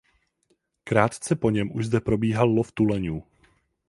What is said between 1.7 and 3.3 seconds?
už zde probíhal lov tuleňů.